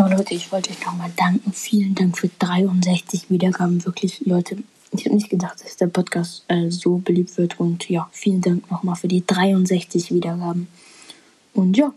[0.00, 1.52] Ja, Leute, ich wollte euch nochmal danken.
[1.52, 3.84] Vielen Dank für 63 Wiedergaben.
[3.84, 4.56] Wirklich, Leute,
[4.92, 7.60] ich habe nicht gedacht, dass der Podcast äh, so beliebt wird.
[7.60, 10.68] Und ja, vielen Dank nochmal für die 63 Wiedergaben.
[11.52, 11.92] Und ja,